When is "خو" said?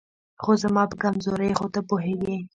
0.41-0.51, 1.59-1.65